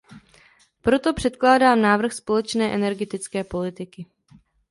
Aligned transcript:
Proto 0.81 1.13
předkládám 1.13 1.81
návrh 1.81 2.13
společné 2.13 2.73
energetické 2.73 3.43
politiky. 3.43 4.05